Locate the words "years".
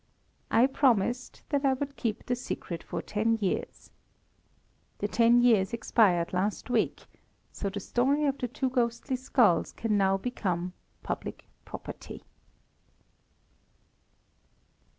3.39-3.91, 5.43-5.73